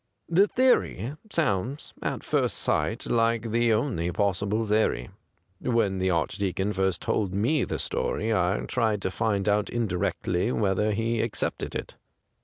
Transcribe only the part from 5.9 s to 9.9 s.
the Archdeacon first told me the storj^ I tried to find out